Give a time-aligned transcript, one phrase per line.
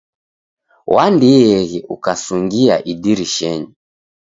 [0.93, 3.69] Wandieghe ukasungia idirishenyi.